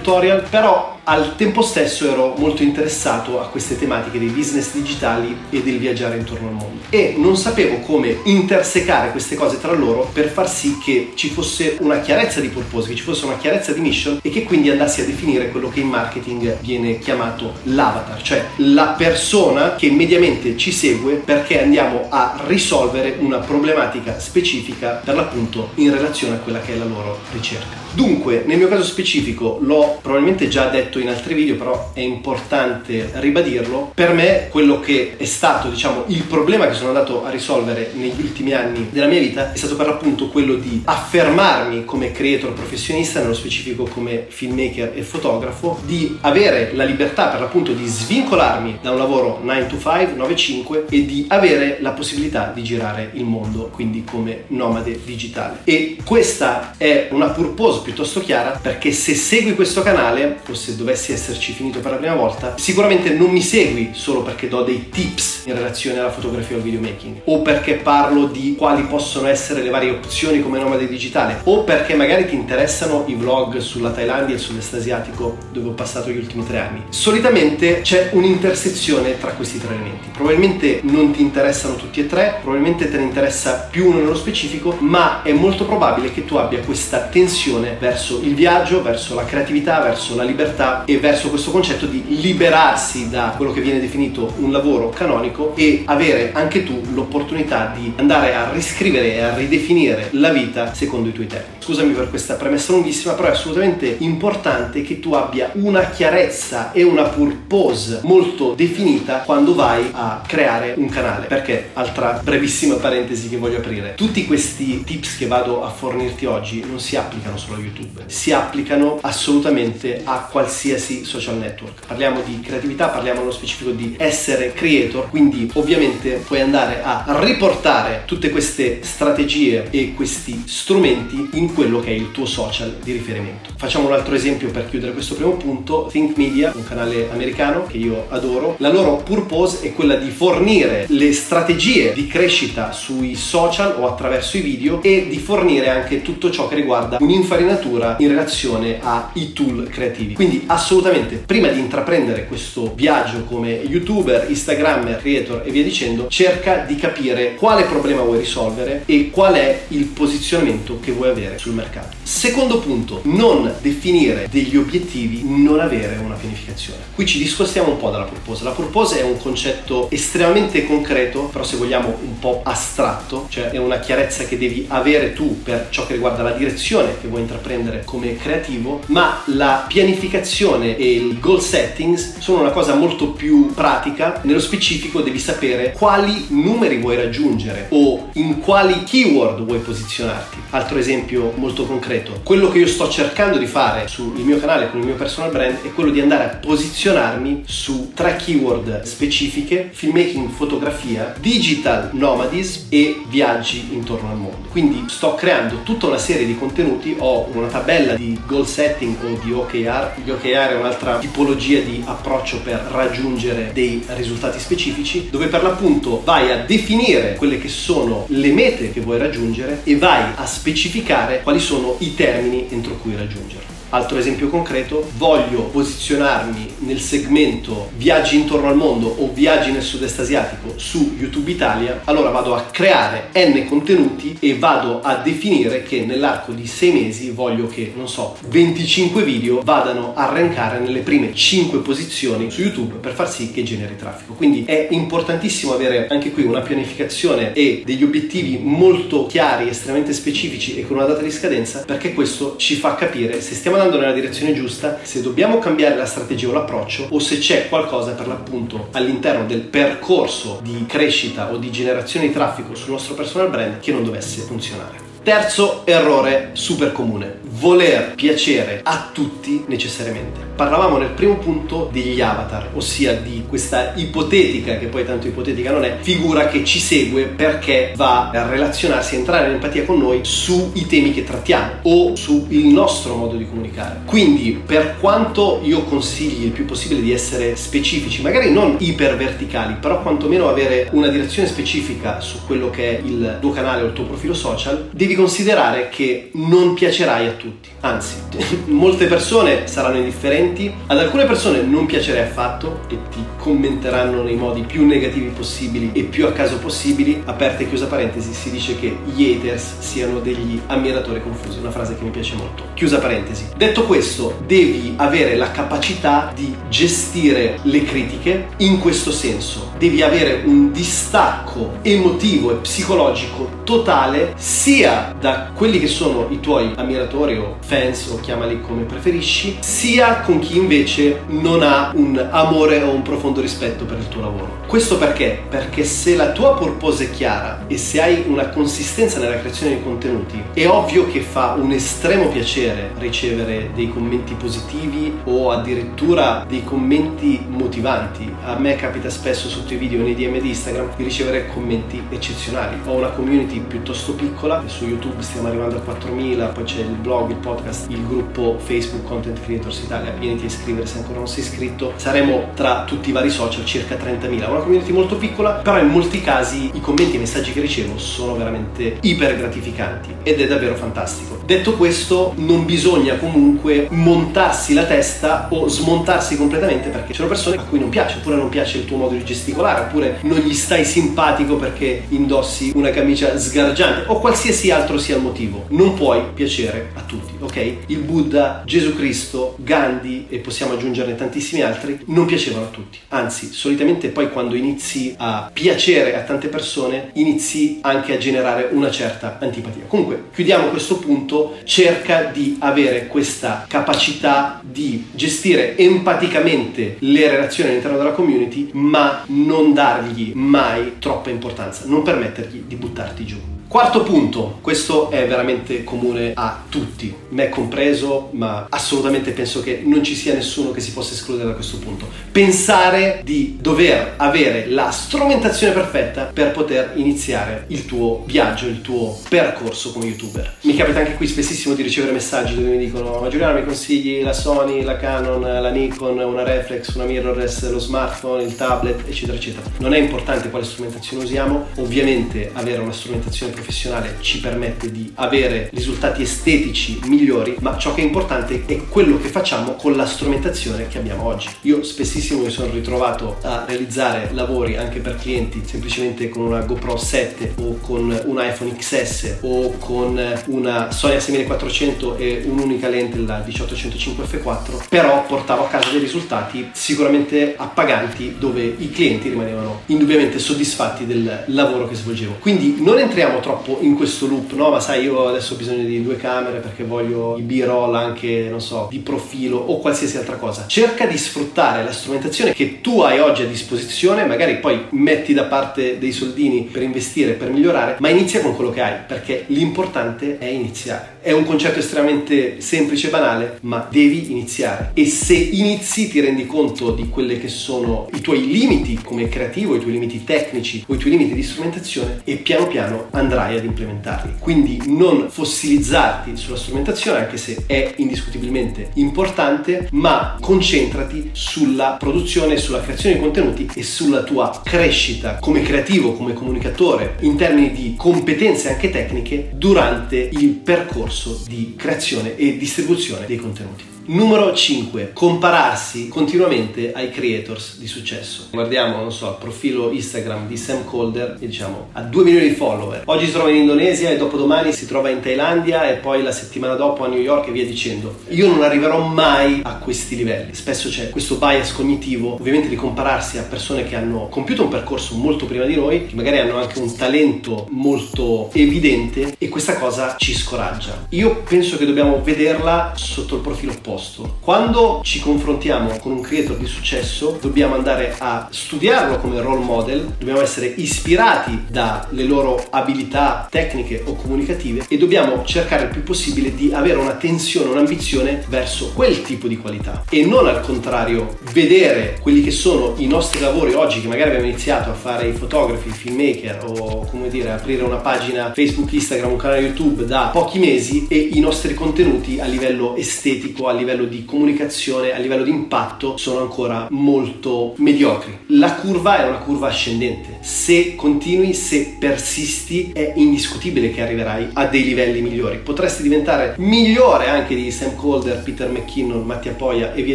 però 0.51 0.96
al 1.09 1.37
tempo 1.37 1.63
stesso 1.63 2.11
ero 2.11 2.35
molto 2.37 2.65
interessato 2.65 3.41
a 3.41 3.47
queste 3.49 3.79
tematiche 3.79 4.19
dei 4.19 4.29
business 4.29 4.73
digitali 4.73 5.37
e 5.51 5.63
del 5.63 5.79
viaggiare 5.79 6.17
intorno 6.17 6.49
al 6.49 6.55
mondo 6.55 6.77
e 6.91 7.15
non 7.17 7.37
sapevo 7.37 7.79
come 7.81 8.19
intersecare 8.25 9.13
queste 9.13 9.37
cose 9.37 9.61
tra 9.61 9.73
loro 9.73 10.11
per 10.13 10.29
far 10.29 10.51
sì 10.51 10.79
che 10.79 11.13
ci 11.15 11.29
fosse 11.29 11.77
una 11.81 12.01
chiarezza 12.01 12.41
di 12.41 12.49
purpose, 12.49 12.89
che 12.89 12.97
ci 12.97 13.03
fosse 13.03 13.25
una 13.25 13.37
chiarezza 13.37 13.73
di 13.73 13.81
mission 13.81 14.19
e 14.21 14.31
che 14.31 14.43
quindi 14.43 14.69
andassi 14.71 15.01
a 15.01 15.05
definire 15.05 15.51
quello 15.51 15.69
che 15.69 15.81
in 15.81 15.89
marketing 15.89 16.59
viene 16.61 16.99
chiamato 16.99 17.55
l'avatar, 17.65 18.21
cioè 18.23 18.45
la 18.57 18.95
persona 18.97 19.77
che 19.77 19.91
mediamente 19.91 20.57
ci 20.57 20.73
segue 20.73 21.15
perché 21.15 21.63
andiamo 21.63 22.07
a 22.09 22.41
risolvere 22.47 23.17
una 23.21 23.39
problematica 23.39 24.19
specifica 24.19 25.01
per 25.05 25.15
l'appunto 25.15 25.71
in 25.77 25.93
relazione 25.93 26.35
a 26.35 26.39
quella 26.39 26.61
che 26.61 26.75
è 26.75 26.77
la 26.77 26.85
loro 26.85 27.19
ricerca. 27.33 27.85
Dunque, 27.97 28.45
nel 28.47 28.59
mio 28.59 28.69
caso 28.69 28.85
specifico 28.85 29.59
l'ho 29.63 29.99
probabilmente 30.03 30.49
già 30.49 30.69
detto 30.69 30.96
detto 30.97 30.99
in 30.99 31.09
altri 31.09 31.35
video, 31.35 31.57
però 31.57 31.91
è 31.93 32.01
importante 32.01 33.11
ribadirlo. 33.15 33.93
Per 33.95 34.13
me 34.13 34.49
quello 34.51 34.81
che 34.81 35.15
è 35.17 35.25
stato, 35.25 35.69
diciamo, 35.69 36.05
il 36.09 36.23
problema 36.23 36.67
che 36.67 36.75
sono 36.75 36.89
andato 36.89 37.25
a 37.25 37.31
risolvere 37.31 37.91
negli 37.95 38.21
ultimi 38.21 38.53
anni 38.53 38.89
della 38.91 39.07
mia 39.07 39.21
vita 39.21 39.53
è 39.53 39.57
stato 39.57 39.77
per 39.77 39.87
l'appunto 39.87 40.29
quello 40.29 40.55
di 40.55 40.83
affermarmi 40.85 41.85
come 41.85 42.13
creator 42.13 42.53
professionista, 42.53 43.21
nello 43.21 43.35
specifico 43.35 43.85
come 43.85 44.27
filmmaker 44.29 44.93
e 44.95 45.03
fotografo, 45.03 45.81
di 45.85 46.19
avere 46.23 46.73
la 46.75 46.85
libertà 46.85 47.29
per 47.29 47.41
l'appunto 47.41 47.73
di 47.73 47.87
svincolarmi 47.87 48.79
da 48.83 48.91
un 48.91 48.99
lavoro 48.99 49.41
9 49.43 49.67
to 49.67 49.79
5, 49.79 50.15
9-5 50.17 50.85
e 50.89 51.05
di 51.05 51.27
avere 51.29 51.79
la 51.81 51.91
possibilità 51.91 52.53
di 52.55 52.63
girare 52.63 53.11
il 53.15 53.25
mondo, 53.25 53.69
quindi 53.73 54.05
come 54.05 54.45
nomade 54.49 54.99
digitale. 55.05 55.59
E 55.65 55.97
questa 56.05 56.75
è 56.77 57.09
una 57.11 57.29
purpose 57.29 57.83
piuttosto 57.83 58.21
chiara 58.21 58.59
perché 58.61 58.93
se 58.93 59.15
segui 59.15 59.55
questo 59.55 59.83
canale 59.83 60.39
o 60.49 60.55
se 60.55 60.77
dovessi 60.77 60.86
dovessi 60.87 61.13
esserci 61.13 61.53
finito 61.53 61.81
per 61.81 61.91
la 61.91 61.97
prima 61.97 62.15
volta, 62.15 62.55
sicuramente 62.57 63.11
non 63.11 63.31
mi 63.31 63.43
segui 63.43 63.91
solo 63.93 64.23
perché 64.23 64.47
do 64.47 64.63
dei 64.63 64.89
tips 64.89 65.43
in 65.47 65.55
relazione 65.55 65.99
alla 65.99 66.13
fotografia 66.13 66.55
o 66.55 66.59
al 66.61 66.65
videomaking, 66.65 67.23
o 67.25 67.43
perché 67.43 67.75
parlo 67.75 68.27
di 68.27 68.55
quali 68.57 68.83
possono 68.83 69.27
essere 69.27 69.63
le 69.63 69.71
varie 69.71 69.91
opzioni 69.91 70.41
come 70.41 70.61
nomade 70.61 70.87
digitale, 70.87 71.41
o 71.43 71.65
perché 71.65 71.95
magari 71.95 72.29
ti 72.29 72.37
interessano 72.37 73.03
i 73.09 73.15
vlog 73.15 73.59
sulla 73.59 73.91
Thailandia 73.91 74.37
e 74.37 74.39
sul 74.39 74.55
sud-est 74.57 74.75
asiatico 74.75 75.46
dove 75.57 75.71
ho 75.71 75.73
passato 75.73 76.11
gli 76.11 76.19
ultimi 76.19 76.45
tre 76.47 76.59
anni. 76.59 76.83
Solitamente 76.91 77.81
c'è 77.81 78.11
un'intersezione 78.13 79.19
tra 79.19 79.31
questi 79.31 79.59
tre 79.59 79.75
elementi. 79.75 80.09
Probabilmente 80.13 80.81
non 80.85 81.13
ti 81.13 81.23
interessano 81.23 81.77
tutti 81.77 82.01
e 82.01 82.07
tre, 82.07 82.39
probabilmente 82.43 82.91
te 82.91 82.99
ne 82.99 83.05
interessa 83.05 83.69
più 83.71 83.89
uno 83.89 83.99
nello 83.99 84.15
specifico, 84.15 84.77
ma 84.81 85.23
è 85.23 85.33
molto 85.33 85.65
probabile 85.65 86.13
che 86.13 86.25
tu 86.25 86.37
abbia 86.37 86.61
questa 86.61 87.01
tensione 87.01 87.77
verso 87.79 88.21
il 88.23 88.35
viaggio, 88.35 88.83
verso 88.83 89.15
la 89.15 89.25
creatività, 89.25 89.81
verso 89.81 90.15
la 90.15 90.25
libertà 90.25 90.85
e 90.85 90.99
verso 90.99 91.31
questo 91.31 91.51
concetto 91.51 91.87
di 91.87 92.05
liberarsi 92.21 93.09
da 93.09 93.33
quello 93.37 93.53
che 93.53 93.61
viene 93.61 93.81
definito 93.81 94.35
un 94.39 94.53
lavoro 94.53 94.91
canonico 94.91 95.55
e 95.57 95.83
avere 95.87 96.33
anche 96.33 96.65
tu 96.65 96.83
l'opportunità 96.93 97.73
di 97.77 97.93
andare 97.97 98.35
a 98.35 98.51
riscrivere 98.53 99.15
e 99.15 99.21
a 99.21 99.35
ridefinire 99.35 100.09
la 100.13 100.31
vita 100.31 100.75
secondo 100.75 101.09
i 101.09 101.13
tuoi 101.13 101.27
termini. 101.27 101.56
Scusami 101.67 101.95
per 101.95 102.11
questa 102.11 102.35
premessa 102.35 102.71
lunghissima, 102.71 103.15
però 103.15 103.27
è 103.27 103.33
assolutamente 103.33 103.97
importante 103.99 104.83
che 104.83 105.01
tu 105.01 105.15
abbia 105.15 105.51
una 105.55 105.91
chiarezza 105.91 106.71
e 106.71 106.85
una 106.85 107.03
purpose 107.03 108.03
molto 108.05 108.53
definita 108.53 109.23
quando 109.23 109.53
vai 109.53 109.91
a 109.91 110.23
creare 110.25 110.75
un 110.77 110.89
canale. 110.89 111.27
Perché, 111.27 111.71
altra 111.73 112.21
brevissima 112.23 112.77
parentesi 112.77 113.29
che 113.29 113.37
voglio 113.37 113.57
aprire, 113.57 113.95
tutti 113.97 114.27
questi 114.27 114.85
tips 114.85 115.17
che 115.17 115.27
vado 115.27 115.65
a 115.65 115.71
fornirti 115.71 116.25
oggi 116.25 116.65
non 116.65 116.79
si 116.79 116.95
applicano 116.95 117.37
solo 117.37 117.57
a 117.57 117.59
YouTube, 117.59 118.05
si 118.07 118.31
applicano 118.31 119.01
assolutamente 119.03 120.03
a 120.05 120.29
qualsiasi 120.31 121.05
social 121.05 121.37
network. 121.37 121.85
Parliamo 121.85 122.21
di 122.21 122.39
creatività, 122.39 122.91
parliamo 122.91 123.19
nello 123.19 123.33
specifico 123.33 123.73
di 123.73 123.97
essere 123.99 124.53
creator, 124.53 125.11
quindi 125.11 125.51
ovviamente 125.55 126.23
puoi 126.25 126.43
andare 126.43 126.85
a 126.85 127.05
riportare 127.19 128.05
tutte 128.07 128.31
queste 128.31 128.85
strategie 128.85 129.67
e 129.71 129.95
questi 129.95 130.45
strumenti 130.47 131.31
in 131.33 131.55
quello 131.57 131.81
che 131.81 131.89
è 131.89 131.93
il 131.93 132.11
tuo 132.11 132.27
social 132.27 132.77
di 132.83 132.93
riferimento. 132.93 133.49
Facciamo 133.57 133.87
un 133.87 133.95
altro 133.95 134.15
esempio 134.15 134.51
per 134.51 134.69
chiudere 134.69 134.93
questo 134.93 135.15
primo 135.15 135.33
punto. 135.33 135.89
Think 135.91 136.19
Media, 136.19 136.53
un 136.55 136.65
canale 136.65 137.09
americano 137.11 137.65
che 137.65 137.79
io 137.79 138.05
adoro, 138.11 138.57
la 138.59 138.71
loro 138.71 138.97
purpose 138.97 139.67
è 139.67 139.73
quella 139.73 139.95
di 139.95 140.11
fornire 140.11 140.85
le 140.89 141.15
strategie 141.15 141.95
di 141.95 142.07
crescita 142.07 142.73
sui 142.73 143.15
social 143.15 143.75
o 143.81 143.89
attraverso 143.89 144.37
i 144.37 144.43
video 144.43 144.83
e 144.83 145.07
di 145.09 145.17
fornire 145.17 145.71
anche 145.71 146.03
tutto 146.03 146.31
ciò 146.31 146.47
che 146.47 146.57
riguarda 146.57 146.99
un'infarinatura 147.01 147.97
in 148.01 148.09
relazione 148.09 148.79
ai 148.83 149.33
tool 149.33 149.67
creativi. 149.71 150.13
Quindi 150.13 150.45
assolutamente 150.45 151.17
prima 151.17 151.49
di 151.49 151.59
intraprendere 151.59 152.27
questo 152.27 152.75
viaggio 152.75 153.25
come 153.25 153.53
youtuber, 153.53 154.27
instagrammer, 154.29 154.99
creator 154.99 155.41
e 155.43 155.51
via 155.51 155.63
dicendo, 155.63 156.09
cerca 156.09 156.65
di 156.67 156.77
capire 156.77 157.35
quale 157.35 157.63
problema 157.63 158.03
vuoi 158.03 158.19
risolvere 158.19 158.83
e 158.85 159.09
qual 159.11 159.33
è 159.37 159.63
il 159.69 159.87
posizionamento 159.87 160.79
che 160.81 160.93
vuoi 160.93 161.09
avere 161.09 161.39
sul 161.47 161.55
mercato. 161.55 161.96
Secondo 162.07 162.61
punto, 162.61 163.01
non 163.03 163.53
definire 163.61 164.29
degli 164.31 164.57
obiettivi, 164.57 165.23
non 165.25 165.59
avere 165.59 165.97
una 165.97 166.15
pianificazione. 166.15 166.79
Qui 166.95 167.05
ci 167.05 167.19
discostiamo 167.19 167.73
un 167.73 167.79
po' 167.79 167.91
dalla 167.91 168.05
purpose. 168.05 168.45
La 168.45 168.53
purpose 168.53 169.01
è 169.01 169.03
un 169.03 169.19
concetto 169.19 169.91
estremamente 169.91 170.65
concreto, 170.67 171.23
però 171.23 171.43
se 171.43 171.57
vogliamo 171.57 171.89
un 172.01 172.17
po' 172.21 172.43
astratto, 172.45 173.27
cioè 173.29 173.51
è 173.51 173.59
una 173.59 173.81
chiarezza 173.81 174.23
che 174.23 174.39
devi 174.39 174.67
avere 174.69 175.15
tu 175.15 175.43
per 175.43 175.67
ciò 175.71 175.85
che 175.85 175.95
riguarda 175.95 176.23
la 176.23 176.31
direzione 176.31 176.97
che 177.01 177.09
vuoi 177.09 177.23
intraprendere 177.23 177.83
come 177.85 178.17
creativo, 178.17 178.83
ma 178.87 179.25
la 179.27 179.65
pianificazione 179.67 180.77
e 180.77 180.93
il 180.93 181.19
goal 181.19 181.43
settings 181.43 182.19
sono 182.21 182.41
una 182.41 182.51
cosa 182.51 182.75
molto 182.77 183.09
più 183.09 183.53
pratica. 183.53 184.21
Nello 184.23 184.39
specifico 184.39 185.01
devi 185.01 185.19
sapere 185.19 185.73
quali 185.73 186.27
numeri 186.29 186.79
vuoi 186.79 186.95
raggiungere 186.95 187.67
o 187.71 188.11
in 188.13 188.39
quali 188.39 188.85
keyword 188.85 189.45
vuoi 189.45 189.59
posizionarti. 189.59 190.37
Altro 190.51 190.79
esempio 190.79 191.33
molto 191.35 191.67
concreto, 191.67 191.95
quello 192.23 192.51
che 192.51 192.59
io 192.59 192.67
sto 192.67 192.89
cercando 192.89 193.39
di 193.39 193.47
fare 193.47 193.89
sul 193.89 194.13
mio 194.17 194.39
canale 194.39 194.71
con 194.71 194.81
il 194.81 194.87
mio 194.87 194.95
personal 194.95 195.31
brand 195.31 195.63
è 195.63 195.73
quello 195.73 195.91
di 195.91 196.01
andare 196.01 196.25
a 196.25 196.37
posizionarmi 196.37 197.45
su 197.47 197.93
tre 197.95 198.17
keyword 198.17 198.83
specifiche, 198.83 199.71
filmmaking, 199.73 200.31
fotografia, 200.31 201.15
digital 201.19 201.91
nomadism 201.93 202.67
e 202.69 203.03
viaggi 203.09 203.69
intorno 203.73 204.11
al 204.11 204.17
mondo. 204.17 204.49
Quindi 204.51 204.85
sto 204.89 205.15
creando 205.15 205.63
tutta 205.63 205.87
una 205.87 205.99
serie 205.99 206.27
di 206.27 206.37
contenuti, 206.37 206.97
ho 206.99 207.29
una 207.33 207.49
tabella 207.49 207.95
di 207.95 208.19
goal 208.27 208.47
setting 208.47 208.97
o 209.03 209.19
di 209.23 209.33
OKR. 209.33 209.95
Gli 210.03 210.11
OKR 210.11 210.53
è 210.53 210.57
un'altra 210.57 210.99
tipologia 210.99 211.61
di 211.61 211.83
approccio 211.85 212.41
per 212.41 212.67
raggiungere 212.71 213.51
dei 213.53 213.85
risultati 213.89 214.39
specifici, 214.39 215.09
dove 215.11 215.27
per 215.27 215.43
l'appunto 215.43 216.03
vai 216.05 216.31
a 216.31 216.39
definire 216.39 217.15
quelle 217.17 217.39
che 217.39 217.49
sono 217.49 218.07
le 218.09 218.33
mete 218.33 218.73
che 218.73 218.81
vuoi 218.81 218.99
raggiungere 218.99 219.61
e 219.65 219.77
vai 219.77 220.13
a 220.15 220.27
specificare 220.27 221.23
quali 221.23 221.41
sono 221.41 221.77
i 221.79 221.86
termini 221.95 222.49
entro 222.51 222.75
cui 222.77 222.97
raggiungerlo. 222.97 223.56
Altro 223.71 223.99
esempio 223.99 224.29
concreto, 224.29 224.89
voglio 224.97 225.43
posizionarmi 225.43 226.55
nel 226.59 226.79
segmento 226.79 227.71
viaggi 227.77 228.15
intorno 228.15 228.49
al 228.49 228.57
mondo 228.57 228.87
o 228.87 229.11
viaggi 229.13 229.51
nel 229.51 229.63
sud-est 229.63 229.99
asiatico 229.99 230.53
su 230.55 230.95
YouTube 230.97 231.33
Italia, 231.33 231.81
allora 231.85 232.11
vado 232.11 232.37
a 232.37 232.43
creare 232.43 233.09
n 233.13 233.45
contenuti 233.47 234.17
e 234.21 234.39
vado 234.39 234.81
a 234.83 234.97
definire 234.97 235.65
che 235.65 235.85
nell'arco 235.85 236.31
di 236.31 236.47
6 236.47 236.73
mesi 236.73 237.11
voglio 237.11 237.49
che, 237.49 237.73
non 237.75 237.89
so, 237.89 238.17
25 238.29 239.03
video 239.03 239.41
vadano 239.43 239.95
a 239.97 240.07
rankare 240.07 240.61
nelle 240.61 240.81
prime 240.81 241.13
5 241.13 241.59
posizioni 241.59 242.31
su 242.31 242.43
YouTube 242.43 242.77
per 242.77 242.93
far 242.93 243.11
sì 243.11 243.33
che 243.33 243.43
generi 243.43 243.75
traffico. 243.77 244.13
Quindi 244.13 244.45
è 244.47 244.69
importantissimo 244.71 245.53
avere 245.53 245.89
anche 245.89 246.13
qui 246.13 246.23
una 246.23 246.41
pianificazione 246.41 247.33
e 247.33 247.63
degli 247.65 247.83
obiettivi 247.83 248.39
molto 248.41 249.07
chiari, 249.07 249.49
estremamente 249.49 249.93
specifici 249.93 250.57
e 250.57 250.65
con 250.65 250.77
una 250.77 250.87
data 250.87 251.03
di 251.03 251.11
scadenza 251.11 251.65
perché 251.67 251.95
questo 251.95 252.37
ci 252.37 252.55
fa 252.55 252.77
capire 252.77 253.21
se 253.21 253.35
stiamo 253.35 253.56
andando 253.57 253.81
nella 253.81 253.93
direzione 253.93 254.35
giusta, 254.35 254.79
se 254.83 255.03
dobbiamo 255.03 255.39
cambiare 255.39 255.77
la 255.77 255.87
strategia 255.87 256.29
o 256.29 256.33
l'approccio 256.33 256.89
o 256.91 256.99
se 256.99 257.19
c'è 257.19 257.49
qualcosa 257.49 257.93
per 257.93 258.07
l'appunto 258.07 258.69
all'interno 258.73 259.25
del 259.25 259.41
percorso 259.41 260.41
di 260.43 260.65
crescita 260.67 261.33
o 261.33 261.39
di 261.39 261.51
generazione 261.51 262.07
di 262.07 262.13
traffico 262.13 262.55
sul 262.55 262.73
nostro 262.73 262.95
personal 262.95 263.31
brand 263.31 263.61
che 263.61 263.73
non 263.73 263.83
dovesse 263.83 264.21
funzionare. 264.21 264.85
Terzo 265.03 265.63
errore 265.65 266.31
super 266.33 266.73
comune, 266.73 267.21
voler 267.39 267.95
piacere 267.95 268.61
a 268.63 268.91
tutti 268.93 269.45
necessariamente. 269.47 270.25
Parlavamo 270.37 270.77
nel 270.77 270.91
primo 270.91 271.17
punto 271.17 271.69
degli 271.73 272.01
avatar, 272.01 272.51
ossia 272.55 272.95
di 272.95 273.25
questa 273.27 273.73
ipotetica, 273.75 274.59
che 274.59 274.67
poi 274.67 274.85
tanto 274.85 275.07
ipotetica 275.07 275.51
non 275.51 275.65
è, 275.65 275.79
figura 275.81 276.29
che 276.29 276.45
ci 276.45 276.59
segue 276.59 277.05
perché 277.05 277.73
va 277.75 278.11
a 278.11 278.27
relazionarsi, 278.27 278.95
a 278.95 278.99
entrare 278.99 279.29
in 279.29 279.35
empatia 279.35 279.65
con 279.65 279.79
noi 279.79 280.01
sui 280.03 280.67
temi 280.67 280.93
che 280.93 281.05
trattiamo 281.05 281.53
o 281.63 281.97
sul 281.97 282.27
nostro 282.29 282.97
modo 282.97 283.17
di 283.17 283.27
comunicare. 283.27 283.81
Quindi, 283.87 284.43
per 284.45 284.77
quanto 284.79 285.41
io 285.43 285.63
consigli 285.63 286.25
il 286.25 286.33
più 286.33 286.45
possibile 286.45 286.83
di 286.83 286.93
essere 286.93 287.35
specifici, 287.37 288.03
magari 288.03 288.31
non 288.31 288.57
iperverticali, 288.59 289.57
però 289.59 289.81
quantomeno 289.81 290.29
avere 290.29 290.69
una 290.73 290.89
direzione 290.89 291.29
specifica 291.29 292.01
su 292.01 292.19
quello 292.27 292.51
che 292.51 292.77
è 292.77 292.81
il 292.85 293.19
tuo 293.21 293.31
canale 293.31 293.63
o 293.63 293.67
il 293.67 293.73
tuo 293.73 293.85
profilo 293.85 294.15
social, 294.15 294.69
devi 294.73 294.95
considerare 294.95 295.71
che 295.71 296.11
non 296.13 296.53
piacerai 296.53 297.07
a 297.07 297.11
tutti. 297.13 297.26
Anzi, 297.61 297.97
molte 298.47 298.87
persone 298.87 299.47
saranno 299.47 299.79
indifferenti, 299.79 300.53
ad 300.67 300.79
alcune 300.79 301.05
persone 301.05 301.43
non 301.43 301.67
piacerai 301.67 302.03
affatto 302.03 302.61
e 302.69 302.79
ti 302.91 303.05
commenteranno 303.19 304.03
nei 304.03 304.17
modi 304.17 304.43
più 304.43 304.67
negativi 304.67 305.09
possibili 305.09 305.71
e 305.73 305.83
più 305.83 306.07
a 306.07 306.13
caso 306.13 306.39
possibili. 306.39 307.03
Aperta 307.05 307.43
e 307.43 307.49
chiusa 307.49 307.67
parentesi, 307.67 308.13
si 308.13 308.31
dice 308.31 308.59
che 308.59 308.77
gli 308.85 309.13
haters 309.13 309.59
siano 309.59 310.01
degli 310.01 310.41
ammiratori 310.47 311.03
confusi, 311.03 311.39
una 311.39 311.51
frase 311.51 311.77
che 311.77 311.85
mi 311.85 311.91
piace 311.91 312.15
molto. 312.15 312.45
Chiusa 312.55 312.79
parentesi. 312.79 313.29
Detto 313.37 313.65
questo, 313.65 314.19
devi 314.27 314.75
avere 314.77 315.17
la 315.17 315.31
capacità 315.31 316.13
di 316.15 316.35
gestire 316.49 317.39
le 317.43 317.63
critiche 317.65 318.29
in 318.39 318.59
questo 318.59 318.93
senso. 318.93 319.53
Devi 319.59 319.83
avere 319.83 320.23
un 320.25 320.53
distacco 320.53 321.59
emotivo 321.63 322.33
e 322.33 322.35
psicologico 322.37 323.45
totale 323.45 324.15
sia 324.17 324.95
da 324.99 325.31
quelli 325.35 325.59
che 325.59 325.69
sono 325.69 326.09
i 326.11 326.21
tuoi 326.21 326.53
ammiratori 326.57 327.06
o 327.15 327.37
fans 327.41 327.89
o 327.91 328.01
chiamali 328.01 328.41
come 328.41 328.63
preferisci, 328.63 329.37
sia 329.41 330.01
con 330.01 330.19
chi 330.19 330.37
invece 330.37 331.03
non 331.09 331.43
ha 331.43 331.71
un 331.75 332.09
amore 332.11 332.63
o 332.63 332.71
un 332.71 332.83
profondo 332.83 333.21
rispetto 333.21 333.65
per 333.65 333.79
il 333.79 333.89
tuo 333.89 334.01
lavoro. 334.01 334.39
Questo 334.47 334.79
perché? 334.79 335.23
Perché 335.29 335.65
se 335.65 335.95
la 335.97 336.13
tua 336.13 336.35
purpose 336.35 336.85
è 336.85 336.91
chiara 336.91 337.45
e 337.47 337.59
se 337.59 337.81
hai 337.81 338.05
una 338.07 338.29
consistenza 338.29 338.99
nella 338.99 339.19
creazione 339.19 339.57
di 339.57 339.63
contenuti, 339.63 340.23
è 340.33 340.47
ovvio 340.47 340.87
che 340.87 341.01
fa 341.01 341.35
un 341.39 341.53
estremo 341.53 342.09
piacere 342.09 342.71
ricevere 342.79 343.51
dei 343.55 343.69
commenti 343.69 344.15
positivi 344.15 344.99
o 345.05 345.31
addirittura 345.31 346.25
dei 346.29 346.45
commenti 346.45 347.25
motivanti. 347.29 348.13
A 348.25 348.39
me 348.39 348.57
capita 348.57 348.89
spesso 348.91 349.29
sotto 349.29 349.55
i 349.55 349.57
video 349.57 349.83
nei 349.83 349.95
DM 349.95 350.19
di 350.21 350.29
Instagram 350.29 350.71
di 350.77 350.85
ricevere 350.85 351.27
commenti 351.27 351.83
eccezionali. 351.89 352.59
Ho 352.67 352.73
una 352.73 352.89
community 352.89 353.41
piuttosto 353.41 353.95
piccola, 353.95 354.43
su 354.47 354.65
YouTube 354.65 355.03
stiamo 355.03 355.29
arrivando 355.29 355.57
a 355.57 355.61
4000, 355.61 356.27
poi 356.29 356.45
c'è 356.45 356.61
il 356.61 356.67
blog, 356.67 356.96
il 357.09 357.17
podcast, 357.17 357.71
il 357.71 357.87
gruppo 357.87 358.39
Facebook 358.39 358.87
Content 358.87 359.21
Creators 359.23 359.61
Italia, 359.63 359.93
vieniti 359.93 360.25
a 360.25 360.27
iscrivere 360.27 360.67
se 360.67 360.79
ancora 360.79 360.99
non 360.99 361.09
sei 361.09 361.23
iscritto. 361.23 361.73
Saremo 361.77 362.31
tra 362.35 362.65
tutti 362.67 362.89
i 362.91 362.93
vari 362.93 363.11
social 363.11 363.45
circa 363.45 363.77
30.000, 363.77 364.29
una 364.29 364.41
community 364.41 364.73
molto 364.73 364.97
piccola, 364.97 365.33
però 365.33 365.59
in 365.59 365.69
molti 365.69 366.01
casi 366.01 366.51
i 366.55 366.61
commenti 366.61 366.93
e 366.93 366.97
i 366.97 367.01
messaggi 367.01 367.33
che 367.33 367.41
ricevo 367.41 367.79
sono 367.79 368.17
veramente 368.17 368.79
iper 368.81 369.17
gratificanti 369.17 369.95
ed 370.03 370.21
è 370.21 370.27
davvero 370.27 370.55
fantastico. 370.55 371.21
Detto 371.25 371.55
questo, 371.55 372.15
non 372.17 372.45
bisogna 372.45 372.97
comunque 372.97 373.69
montarsi 373.71 374.55
la 374.55 374.65
testa 374.65 375.29
o 375.31 375.49
smontarsi 375.49 376.17
completamente 376.17 376.69
perché 376.69 376.89
ci 376.89 376.95
sono 376.95 377.09
persone 377.09 377.37
a 377.37 377.43
cui 377.43 377.59
non 377.59 377.69
piace, 377.69 377.99
oppure 377.99 378.17
non 378.17 378.29
piace 378.29 378.59
il 378.59 378.65
tuo 378.65 378.77
modo 378.77 378.95
di 378.95 379.05
gesticolare, 379.05 379.63
oppure 379.63 379.99
non 380.03 380.19
gli 380.19 380.35
stai 380.35 380.65
simpatico 380.65 381.37
perché 381.37 381.85
indossi 381.89 382.53
una 382.55 382.71
camicia 382.71 383.19
sgargiante 383.19 383.85
o 383.89 383.99
qualsiasi 383.99 384.51
altro 384.51 384.79
sia 384.79 384.97
il 384.97 385.03
motivo. 385.03 385.45
Non 385.49 385.75
puoi 385.75 386.03
piacere 386.15 386.71
a 386.75 386.83
tutti, 386.87 387.13
ok? 387.19 387.57
Il 387.67 387.79
Buddha, 387.79 388.43
Gesù 388.45 388.75
Cristo, 388.75 389.37
Gandhi 389.39 390.07
e 390.09 390.19
possiamo 390.19 390.55
aggiungerne 390.55 390.95
tantissimi 390.95 391.43
altri 391.43 391.81
non 391.87 392.07
piacevano 392.07 392.47
a 392.47 392.49
tutti. 392.49 392.79
Anzi, 392.89 393.33
solitamente 393.33 393.89
poi 393.89 394.11
quando 394.11 394.35
inizi 394.35 394.95
a 394.97 395.31
piacere 395.33 395.97
a 395.97 396.03
tante 396.03 396.29
persone, 396.29 396.91
inizi 396.95 397.59
anche 397.63 397.95
a 397.95 397.99
generare 397.99 398.49
una 398.53 398.71
certa 398.71 399.19
antipatia. 399.21 399.65
Comunque, 399.67 400.05
chiudiamo 400.15 400.49
questo 400.49 400.79
punto, 400.79 401.37
cerca 401.45 402.05
di 402.05 402.37
avere 402.41 402.87
questa 402.87 403.45
capacità 403.49 404.41
di 404.43 404.87
gestire 404.93 405.57
empaticamente 405.57 406.77
le 406.81 407.09
relazioni 407.09 407.51
all'interno 407.51 407.77
della 407.77 407.93
community, 407.93 408.51
ma 408.53 409.05
non 409.09 409.53
dargli 409.53 410.13
mai 410.15 410.75
troppa 410.79 411.11
importanza, 411.11 411.65
non 411.67 411.83
permettergli 411.83 412.45
di 412.47 412.57
buttarti 412.57 413.05
giù. 413.05 413.36
Quarto 413.49 413.85
punto, 413.85 414.39
questo 414.41 414.91
è 414.91 415.07
veramente 415.07 415.63
comune 415.63 416.11
a 416.15 416.43
tutti, 416.49 416.93
me 417.11 417.29
compreso, 417.29 418.09
ma 418.11 418.49
assolutamente 418.51 419.13
penso 419.13 419.41
che 419.41 419.63
non 419.65 419.85
ci 419.85 419.95
sia 419.95 420.15
nessuno 420.15 420.51
che 420.51 420.61
si 420.61 420.73
possa 420.73 420.95
escludere 420.95 421.29
da 421.29 421.35
questo 421.35 421.59
punto. 421.59 421.89
Pensare 422.11 423.03
di 423.05 423.39
dover 423.41 423.95
avere 423.99 424.47
la 424.49 424.73
strumentazione 424.73 425.53
perfetta 425.53 426.11
per 426.13 426.33
poter 426.33 426.73
iniziare 426.75 427.45
il 427.49 427.67
tuo 427.67 428.03
viaggio, 428.05 428.47
il 428.47 428.63
tuo 428.63 428.99
percorso 429.09 429.71
come 429.71 429.87
youtuber. 429.87 430.35
Mi 430.41 430.57
capita 430.57 430.81
anche 430.81 430.95
qui 430.95 431.07
spessissimo 431.07 431.55
di 431.55 431.63
ricevere 431.63 431.93
messaggi 431.93 432.35
dove 432.35 432.49
mi 432.49 432.59
dicono 432.59 432.99
ma 433.01 433.09
Giuliano 433.09 433.39
mi 433.39 433.45
consigli 433.45 434.03
la 434.03 434.13
Sony, 434.13 434.65
la 434.65 434.77
Canon, 434.77 435.21
la 435.21 435.51
Nikon, 435.51 435.97
una 435.99 436.25
Reflex, 436.25 436.75
una 436.75 436.85
mirrorless, 436.85 437.49
lo 437.49 437.61
smartphone, 437.61 438.25
il 438.25 438.35
tablet, 438.35 438.83
eccetera, 438.89 439.17
eccetera. 439.17 439.47
Non 439.59 439.73
è 439.73 439.79
importante 439.79 440.31
quale 440.31 440.45
strumentazione 440.45 441.05
usiamo, 441.05 441.47
ovviamente 441.57 442.31
avere 442.33 442.61
una 442.61 442.73
strumentazione 442.73 443.35
professionale 443.37 443.97
ci 444.01 444.21
permette 444.21 444.73
di 444.73 444.91
avere 444.95 445.51
risultati 445.53 446.03
estetici 446.03 446.81
migliori, 446.87 447.37
ma 447.41 447.57
ciò 447.59 447.75
che 447.75 447.83
è 447.83 447.85
importante 447.85 448.43
è 448.47 448.67
quello 448.69 448.99
che 448.99 449.09
facciamo 449.09 449.53
con 449.53 449.77
la 449.77 449.87
strumentazione 449.87 450.67
che 450.69 450.79
abbiamo 450.79 451.05
oggi. 451.05 451.29
Io 451.43 451.63
spessissimo 451.63 452.23
mi 452.23 452.31
sono 452.31 452.51
ritrovato 452.51 453.19
a 453.23 453.45
realizzare 453.47 454.09
lavori 454.13 454.57
anche 454.57 454.81
per 454.81 454.97
clienti 454.97 455.43
semplicemente 455.45 456.09
con 456.09 456.23
una 456.23 456.41
GoPro 456.41 456.77
7 456.77 457.35
o 457.41 457.59
con 457.61 458.03
un 458.05 458.19
iPhone 458.21 458.57
XS 458.57 459.19
o 459.21 459.53
con 459.59 460.01
una 460.27 460.71
Sony 460.71 460.97
A6400 460.97 461.99
e 461.99 462.23
un'unica 462.27 462.69
lente 462.69 462.99
la 462.99 463.23
1805 463.25 464.05
f4, 464.05 464.69
però 464.69 465.05
portavo 465.05 465.45
a 465.45 465.49
casa 465.49 465.71
dei 465.71 465.81
risultati 465.81 466.49
sicuramente 466.53 467.35
appaganti 467.37 468.17
dove 468.19 468.43
i 468.43 468.71
clienti 468.71 469.11
rimanevano 469.11 469.63
indubbiamente 469.67 470.19
soddisfatti 470.19 470.87
del 470.87 471.25
lavoro 471.27 471.69
che 471.69 471.75
svolgevo. 471.75 472.17
Quindi 472.19 472.57
non 472.61 472.79
entriamo 472.79 473.21
troppo 473.27 473.59
in 473.61 473.75
questo 473.75 474.07
loop, 474.07 474.33
no? 474.35 474.51
Ma 474.51 474.61
sai, 474.61 474.85
io 474.85 475.09
adesso 475.09 475.35
ho 475.35 475.37
bisogno 475.37 475.65
di 475.65 475.83
due 475.83 475.97
camere 475.97 476.39
perché 476.39 476.63
voglio 476.63 477.17
i 477.19 477.23
B-roll 477.23 477.75
anche, 477.75 478.29
non 478.31 478.41
so, 478.41 478.69
di 478.71 478.79
profilo 478.79 479.37
o 479.37 479.59
qualsiasi 479.59 479.97
altra 479.97 480.15
cosa. 480.15 480.45
Cerca 480.47 480.87
di 480.87 480.97
sfruttare 480.97 481.65
la 481.65 481.73
strumentazione 481.73 482.33
che 482.33 482.61
tu 482.61 482.83
hai 482.83 483.01
oggi 483.01 483.23
a 483.23 483.27
disposizione, 483.27 484.05
magari 484.05 484.37
poi 484.37 484.67
metti 484.71 485.13
da 485.13 485.25
parte 485.25 485.79
dei 485.79 485.91
soldini 485.91 486.43
per 486.43 486.63
investire, 486.63 487.15
per 487.15 487.31
migliorare, 487.31 487.77
ma 487.81 487.89
inizia 487.89 488.21
con 488.21 488.37
quello 488.37 488.51
che 488.51 488.63
hai, 488.63 488.75
perché 488.87 489.25
l'importante 489.27 490.19
è 490.19 490.27
iniziare. 490.27 490.96
È 491.07 491.13
un 491.13 491.25
concetto 491.25 491.61
estremamente 491.61 492.41
semplice 492.41 492.89
e 492.89 492.91
banale, 492.91 493.39
ma 493.43 493.65
devi 493.71 494.11
iniziare. 494.11 494.73
E 494.75 494.87
se 494.87 495.15
inizi 495.15 495.89
ti 495.89 496.01
rendi 496.01 496.27
conto 496.27 496.73
di 496.73 496.89
quelli 496.89 497.21
che 497.21 497.29
sono 497.29 497.89
i 497.95 498.01
tuoi 498.01 498.27
limiti 498.27 498.81
come 498.83 499.09
creativo, 499.09 499.55
i 499.55 499.61
tuoi 499.61 499.75
limiti 499.75 500.03
tecnici 500.03 500.65
o 500.67 500.75
i 500.75 500.79
tuoi 500.79 500.91
limiti 500.91 501.15
di 501.15 501.23
strumentazione 501.23 502.01
e 502.03 502.17
piano 502.17 502.49
piano 502.49 502.89
andrai 502.91 503.37
ad 503.37 503.45
implementarli. 503.45 504.15
Quindi 504.19 504.61
non 504.67 505.09
fossilizzarti 505.09 506.17
sulla 506.17 506.37
strumentazione, 506.37 506.99
anche 506.99 507.19
se 507.19 507.45
è 507.47 507.75
indiscutibilmente 507.77 508.71
importante, 508.75 509.69
ma 509.71 510.19
concentrati 510.21 511.11
sulla 511.13 511.77
produzione, 511.79 512.37
sulla 512.37 512.63
creazione 512.63 512.97
di 512.97 513.01
contenuti 513.03 513.49
e 513.55 513.63
sulla 513.63 514.03
tua 514.03 514.41
crescita 514.43 515.19
come 515.21 515.43
creativo, 515.43 515.93
come 515.93 516.15
comunicatore 516.15 516.97
in 517.03 517.15
termini 517.15 517.53
di 517.53 517.75
competenze 517.77 518.49
anche 518.49 518.71
tecniche 518.71 519.31
durante 519.37 520.09
il 520.13 520.31
percorso 520.31 520.95
percorso 520.97 521.21
di 521.27 521.55
creazione 521.57 522.17
e 522.17 522.39
distribuzione 522.39 523.07
dei 523.07 523.19
contenuti. 523.19 523.76
Numero 523.89 524.35
5. 524.35 524.91
Compararsi 524.93 525.87
continuamente 525.87 526.73
ai 526.73 526.91
creators 526.91 527.57
di 527.59 527.69
successo. 527.69 528.27
Guardiamo, 528.33 528.79
non 528.79 528.91
so, 528.91 529.11
il 529.11 529.17
profilo 529.21 529.71
Instagram 529.71 530.27
di 530.27 530.37
Sam 530.37 530.69
Calder 530.69 531.19
e 531.21 531.27
diciamo 531.29 531.69
ha 531.71 531.83
2 531.83 532.03
milioni 532.03 532.29
di 532.29 532.35
follower. 532.35 532.83
Oggi 532.87 533.07
si 533.07 533.13
trova 533.13 533.31
in 533.31 533.37
Indonesia 533.37 533.89
e 533.91 533.97
dopodomani 533.97 534.53
si 534.53 534.67
trova 534.67 534.89
in 534.89 534.99
Thailandia 535.01 535.71
e 535.71 535.75
poi 535.75 536.03
la 536.03 536.11
settimana 536.11 536.55
dopo 536.55 536.85
a 536.85 536.89
New 536.89 536.99
York 536.99 537.29
e 537.29 537.31
via 537.31 537.47
dicendo. 537.47 537.99
Io 538.09 538.27
non 538.27 538.43
arriverò 538.43 538.85
mai 538.85 539.43
a 539.45 539.55
questi 539.59 539.95
livelli. 539.95 540.35
Spesso 540.35 540.69
c'è 540.69 540.91
questo 540.91 541.15
bias 541.15 541.53
cognitivo, 541.53 542.15
ovviamente 542.15 542.49
di 542.49 542.57
compararsi 542.57 543.19
a 543.19 543.23
persone 543.23 543.69
che 543.69 543.77
hanno 543.77 544.09
compiuto 544.09 544.43
un 544.43 544.49
percorso 544.49 544.97
molto 544.97 545.27
prima 545.27 545.45
di 545.45 545.55
noi, 545.55 545.87
che 545.87 545.95
magari 545.95 546.19
hanno 546.19 546.39
anche 546.39 546.59
un 546.59 546.75
talento 546.75 547.47
molto 547.51 548.31
evidente 548.33 549.15
e 549.17 549.29
questa 549.29 549.57
cosa 549.57 549.95
ci 549.97 550.13
scoraggia. 550.13 550.87
Io 550.89 551.23
penso 551.23 551.57
che 551.57 551.67
dobbiamo 551.67 552.03
vederla 552.03 552.73
sotto 552.75 553.15
il 553.15 553.21
profilo 553.21 553.53
opposto 553.53 553.75
opposto. 553.77 554.17
Quando 554.21 554.81
ci 554.83 555.01
confrontiamo 555.01 555.77
con 555.79 555.93
un 555.93 556.01
creator 556.01 556.37
di 556.37 556.47
successo, 556.47 557.19
dobbiamo 557.21 557.55
andare 557.55 557.95
a 557.99 558.29
studiarlo 558.31 558.99
come 558.99 559.21
role 559.21 559.45
model, 559.45 559.95
dobbiamo 559.99 560.21
essere 560.21 560.47
ispirati 560.47 561.45
dalle 561.49 562.05
loro 562.05 562.43
abilità 562.51 563.29
tecniche 563.31 563.83
o 563.85 563.95
comunicative 563.95 564.65
e 564.69 564.79
dobbiamo 564.79 565.25
cercare 565.25 565.65
il 565.65 565.69
più 565.71 565.83
possibile 565.83 566.35
di 566.35 566.51
avere 566.53 566.79
una 566.79 566.95
tensione, 566.95 567.51
un'ambizione 567.51 568.25
verso 568.29 568.73
quel 568.73 569.03
tipo 569.03 569.29
di 569.29 569.37
qualità 569.37 569.85
e 569.91 570.05
non 570.05 570.27
al 570.27 570.41
contrario 570.41 571.19
vedere 571.33 571.99
quelli 572.01 572.23
che 572.23 572.31
sono 572.31 572.75
i 572.79 572.87
nostri 572.87 573.21
lavori 573.21 573.53
oggi 573.53 573.81
che 573.81 573.89
magari 573.89 574.11
abbiamo 574.11 574.27
iniziato 574.27 574.71
a 574.71 574.75
fare 574.75 575.09
i 575.09 575.13
fotografi, 575.13 575.69
i 575.69 575.73
filmmaker 575.73 576.45
o 576.47 576.87
come 576.87 577.09
dire 577.09 577.31
aprire 577.31 577.63
una 577.63 577.77
pagina 577.77 578.33
Facebook, 578.33 578.73
Instagram, 578.73 579.11
un 579.11 579.17
canale 579.17 579.41
YouTube 579.41 579.85
da 579.85 580.11
pochi 580.13 580.39
mesi 580.39 580.87
e 580.89 580.97
i 580.97 581.21
nostri 581.21 581.55
contenuti 581.55 582.19
a 582.21 582.27
livello 582.27 582.75
estetico, 582.77 583.49
a 583.49 583.53
livello 583.53 583.66
livello 583.67 583.87
di 583.87 584.05
comunicazione, 584.05 584.95
a 584.95 584.99
livello 584.99 585.25
di 585.25 585.31
impatto 585.31 585.97
sono 585.97 586.21
ancora 586.21 586.69
molto 586.71 587.55
mediocri. 587.57 588.17
La 588.29 588.55
curva 588.55 589.05
è 589.05 589.09
una 589.09 589.19
curva 589.19 589.49
ascendente. 589.49 590.16
Se 590.27 590.75
continui, 590.75 591.35
se 591.35 591.77
persisti, 591.79 592.73
è 592.75 592.95
indiscutibile 592.97 593.71
che 593.71 593.81
arriverai 593.81 594.31
a 594.33 594.47
dei 594.47 594.65
livelli 594.65 595.01
migliori. 595.01 595.39
Potresti 595.39 595.85
diventare 595.85 596.35
migliore 596.39 597.07
anche 597.07 597.37
di 597.37 597.49
Sam 597.53 597.77
Calder, 597.81 598.25
Peter 598.25 598.51
McKinnon, 598.51 599.07
Mattia 599.07 599.35
Poia 599.35 599.73
e 599.73 599.85
via 599.85 599.95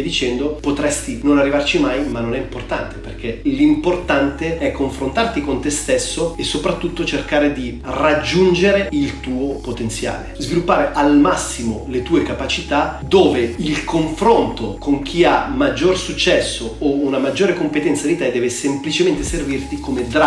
dicendo. 0.00 0.58
Potresti 0.58 1.20
non 1.22 1.36
arrivarci 1.36 1.80
mai, 1.80 2.08
ma 2.08 2.20
non 2.20 2.34
è 2.34 2.38
importante 2.38 2.96
perché 2.96 3.40
l'importante 3.42 4.56
è 4.56 4.72
confrontarti 4.72 5.42
con 5.42 5.60
te 5.60 5.68
stesso 5.68 6.34
e 6.38 6.44
soprattutto 6.44 7.04
cercare 7.04 7.52
di 7.52 7.80
raggiungere 7.82 8.88
il 8.92 9.20
tuo 9.20 9.56
potenziale. 9.56 10.34
Sviluppare 10.38 10.92
al 10.94 11.14
massimo 11.14 11.84
le 11.90 12.02
tue 12.02 12.22
capacità 12.22 13.02
dove 13.06 13.54
il 13.58 13.84
confronto 13.84 14.76
con 14.78 15.02
chi 15.02 15.24
ha 15.24 15.52
maggior 15.54 15.98
successo 15.98 16.76
o 16.78 16.88
una 16.88 17.18
maggiore 17.18 17.52
competenza 17.52 18.06
di 18.06 18.16
te 18.16 18.32
deve 18.32 18.48
semplicemente 18.48 19.24
servirti 19.24 19.78
come 19.78 20.00
drive 20.08 20.20